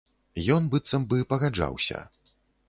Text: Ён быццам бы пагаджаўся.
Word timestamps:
Ён 0.55 0.69
быццам 0.71 1.05
бы 1.11 1.19
пагаджаўся. 1.35 2.03